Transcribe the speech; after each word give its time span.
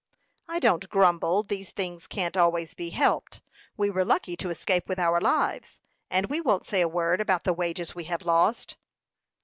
"I 0.47 0.57
don't 0.57 0.89
grumble; 0.89 1.43
these 1.43 1.69
things 1.69 2.07
can't 2.07 2.35
always 2.35 2.73
be 2.73 2.89
helped. 2.89 3.39
We 3.77 3.91
were 3.91 4.03
lucky 4.03 4.35
to 4.37 4.49
escape 4.49 4.89
with 4.89 4.97
our 4.97 5.21
lives, 5.21 5.79
and 6.09 6.25
we 6.25 6.41
won't 6.41 6.65
say 6.65 6.81
a 6.81 6.87
word 6.87 7.21
about 7.21 7.43
the 7.43 7.53
wages 7.53 7.93
we 7.93 8.05
have 8.05 8.23
lost." 8.23 8.77